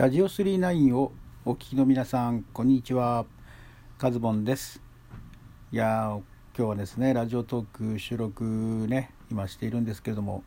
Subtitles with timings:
[0.00, 1.12] ラジオ39を
[1.44, 3.26] お聞きの皆さん、こんにちは。
[3.98, 4.80] カズボンです。
[5.72, 6.18] いや
[6.56, 8.42] 今日はですね、ラジオトーク収録
[8.88, 10.42] ね、今しているんですけれども、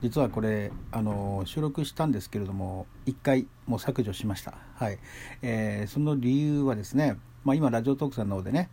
[0.00, 4.54] 実はこれ、あの収録したんですけれども、1回もう削除しました。
[4.76, 5.00] はい。
[5.42, 8.70] えー、その理由はですね、まあ、今、ラジオトークさんの方でね、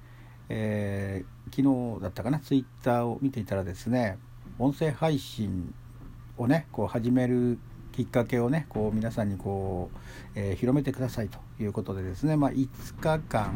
[0.50, 4.20] えー、昨日だったかな、ツイッターを見ていたらですね、
[4.60, 5.74] 音声配信
[6.38, 7.58] をね、こう始める
[7.92, 9.98] きっかけをねこう皆さんにこう、
[10.36, 12.68] えー、広めてくださいということでですね、まあ、5
[13.00, 13.54] 日間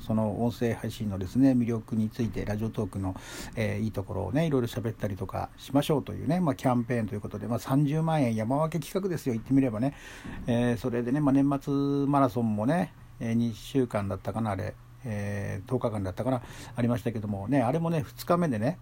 [0.00, 3.14] その音声配信のですね魅力についてラジオトークの、
[3.56, 9.94] えー、いいところをねいろいろ喋ったりとかしましょうというね、まあ、キャンペーンということで、まあ、30万円山分け企画ですよ言ってみればね、
[10.46, 11.72] えー、それでね、まあ、年末
[12.06, 16.42] マラソンもね、え2週間だったかなあれ、え10日間だったかな
[16.74, 18.78] ありましたけどもねあれもね2日目でね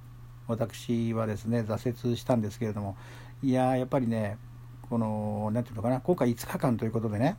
[0.48, 2.96] 私はですね挫折したんですけれども
[3.42, 4.38] いややっぱりね
[4.88, 7.36] この何て言うのかな今回5日間ということでね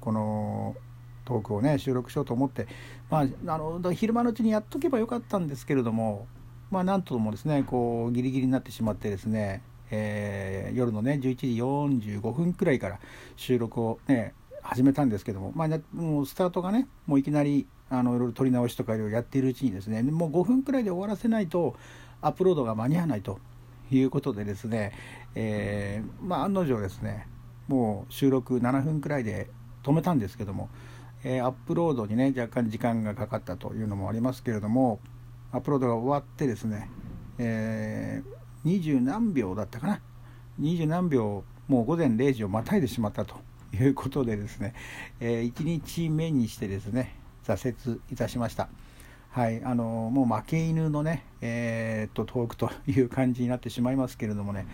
[0.00, 0.76] この
[1.24, 2.66] トークをね収録しようと思って
[3.10, 6.26] まああの昼間のうちにやっとけばよかったんですけれども
[6.70, 11.46] まあなんともですねこうギリギリになってしまってですね、えー、夜のね11時
[12.18, 12.98] 45分くらいから
[13.36, 21.76] 収録をね始めたんですけども,、まあ、もうスタートがねもういきなりあのいろいろ撮り直しとかいろいろやっているうちにですねもう5分くらいで終わらせないと
[22.22, 23.38] アップロードが間に合わないと。
[23.96, 24.92] いうことでですね、
[25.34, 27.26] えー、まあ、案の定ですね
[27.68, 29.48] もう収録7分くらいで
[29.82, 30.68] 止めたんですけども、
[31.24, 35.00] えー、アップロードにね若干時間がかかったというのもありますけれども
[35.52, 36.88] アップロードが終わってですね、
[37.38, 38.22] え、
[38.64, 40.00] 20何秒だったかな
[40.60, 43.36] ？20何秒もう午前0時をまたいでしまったと
[43.74, 44.74] いうことでですね、
[45.20, 48.68] え、1日目にしてですね挫折いたしました。
[49.32, 54.66] はい、あのもう負け犬のね、えー、っとトークという感じになってしまいますけれどもね、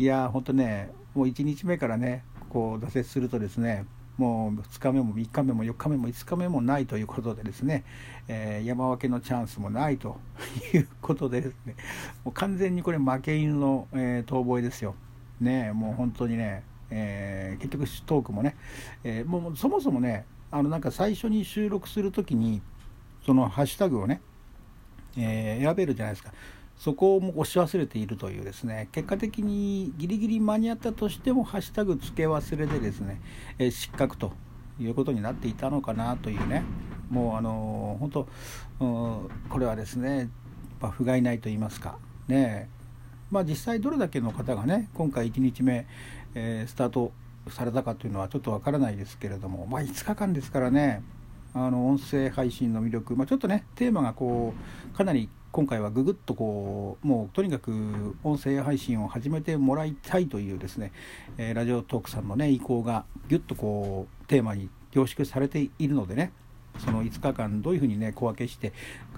[0.00, 3.86] いや本当ね、もう1日目からね、こう挫折するとですね、
[4.18, 7.84] もう2日目も3日目も4日目も5日目もないということでですね、
[8.26, 10.18] えー、山分けのチャンスもないと
[10.74, 11.76] いうことでですね、
[12.24, 14.96] もう完全にこれ負け犬の、えー、遠吠えですよ。
[15.40, 18.56] ね、もう本当にね、えー、結局トークもね、
[19.04, 22.60] えもうそもそもね、あのなんか最初に収録するときに、
[23.30, 24.20] そのハッシュタグをね、
[25.16, 26.32] えー、選べるじゃないですか。
[26.76, 33.20] そこをも押し忘れているというですね、結果的にギリギリ間に合ったとしても、ハッシュタグ付け忘れでですね、
[33.60, 34.32] えー、失格と
[34.80, 36.64] いうことになっていたのかなというね、
[37.08, 38.28] もうあのー、本当、
[39.48, 40.28] これはですね、
[40.80, 42.68] まあ、不甲斐ないと言いますか、ね、
[43.30, 45.86] まあ、実際どれだけの方がね、今回1日目、
[46.34, 47.12] えー、スタート
[47.48, 51.04] されたかというのはちょっとわからないですけれども、まあ、5日間ですからね、
[51.54, 54.54] あの音声配信の魅力、まあ、ちょっとねテーマがこ
[54.92, 60.92] うかなり今回はぐぐっとこうもうとにかく音声配信を始めてもらいたいというですね、
[61.38, 66.32] えー、ラジオトークさんのね意向がぎゅっとこうテーマに凝縮されているのでね
[66.78, 68.72] その5日間どういうふうにね小分けして、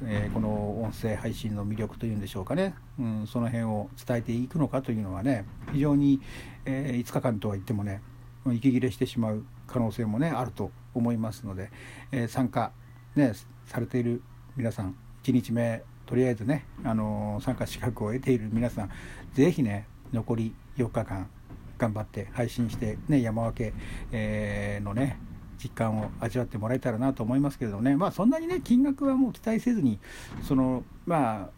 [0.04, 6.20] えー、この音声配信の魅力というんでしょうかね、うん、その辺を伝えていくのかというのはね非常に、
[6.64, 8.00] えー、5日間とは言ってもね
[8.47, 11.71] 息切れしてしまう可能性もねあると思いますので、
[12.11, 12.73] えー、参加、
[13.17, 13.33] ね、
[13.67, 14.23] されている
[14.57, 18.91] 皆さん1日目とりあえずね、あのー、参加資格を得ている皆さん
[19.35, 21.31] 是非ね残り4日間
[21.79, 23.75] 頑張って配信して、ね、山分け、
[24.13, 25.19] えー、のね
[25.63, 29.99] 実感を味わってもらえたらなと思いますけれどもね、まあ、そんなにね金額はもう期待せずに
[30.43, 31.51] そのまあ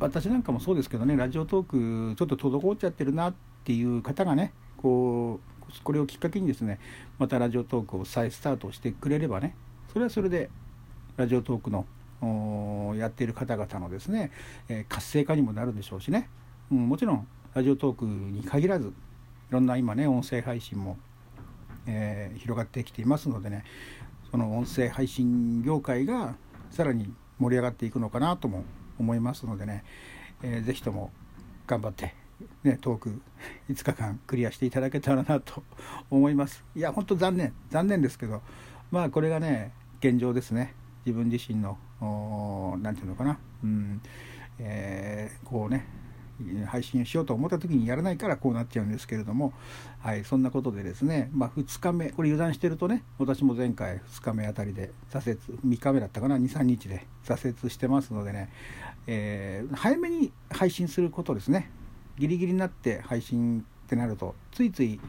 [0.00, 3.34] 私なんかもそうですけどねラジオトークちょっと滞っちゃってるなっ
[3.64, 6.78] ていう方がねこうこれをきっかけにですね
[7.18, 9.54] またラジオトークを再スタートしてくれればね
[9.92, 10.50] それはそれで
[11.16, 11.86] ラジオトークの
[12.96, 14.32] やっている方々のですね、
[14.68, 16.28] え、活性化にもなるでしょうしね、
[16.70, 18.92] うん、もちろんラジオトークに限らずい
[19.50, 20.96] ろんな今ね音声配信も、
[21.86, 23.64] えー、広がってきていますのでね
[24.30, 26.34] その音声配信業界が
[26.70, 28.64] さらに盛り上がっていくのかなとも
[28.98, 29.84] 思いますのでね、
[30.42, 31.12] えー、ぜひとも
[31.66, 32.14] 頑張って
[32.62, 33.20] ね、トーク
[33.68, 35.62] 5日間クリアしていただけたらなと
[36.10, 36.64] 思います。
[36.74, 38.42] いや、本当残念、残念ですけど、
[38.90, 40.74] まあこれがね、現状ですね。
[41.04, 41.78] 自分自身の、
[42.80, 44.00] 何て言うのかな、うん、
[44.58, 45.86] えー、こうね、
[46.66, 49.52] 配信しようと思った時にやらないからこうなっちゃうんですけれども、
[50.00, 56.36] はい、そんなことでですね、まあ、2日目これ油断してるとね私も前回2日目あたりで挫折3日目だったかな。
[56.36, 58.50] 23日で挫折してますのでね、
[59.06, 61.70] えー、早めに配信することですね。
[62.18, 65.00] ギリギリになって配信ってなるとついつい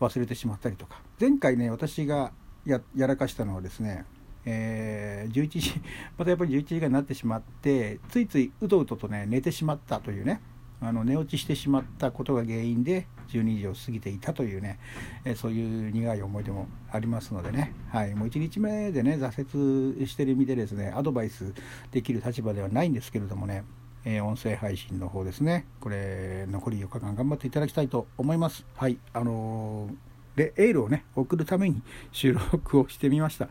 [0.00, 1.00] 忘れてしまったりとか。
[1.20, 2.32] 前回ね私が
[2.66, 4.04] やらかしたのはですね、
[4.44, 5.80] えー、11時
[6.18, 10.40] またやっぱり11時ぐらいになってしまってついついうとうととね寝てしまったというね。
[10.80, 14.78] あの寝落ちしてしまったことが原因で12時を過ぎていたというね、
[15.24, 21.54] えそういう苦い思い出もありますのでね、はい、もう1日目でね挫折してる意味でですねアドバイス
[21.90, 23.64] できる立場ではないんですけれどもね、
[24.04, 25.66] え音声配信の方ですね。
[25.80, 28.66] これ残り4日間頑張っていただきたいと思います。
[28.76, 33.48] はいあのー、でエールをね送るために収録をしてみました。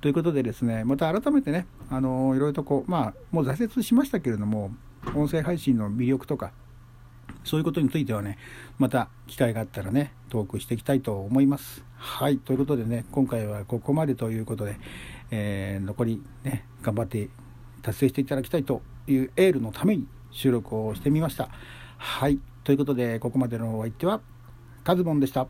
[0.00, 4.70] ということでですねまた改めてねあのー、いろいろとこうまあもう挫折しましたけれども
[5.14, 6.52] 音声配信の魅力とか
[7.46, 8.38] そういうことについてはね、
[8.76, 11.84] また機会があったらね、トークしていきたいと思います。
[11.96, 14.76] はい、ということでね、今回はここまでということで、
[15.30, 17.30] えー、残りね、頑張って
[17.82, 21.48] 達成していただきたいというエールのために収録をしてみました。
[21.98, 24.20] はい、ということで、ここまでのお相手は、
[24.84, 25.48] カズボンでした。